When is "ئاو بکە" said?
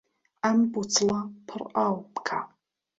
1.75-2.39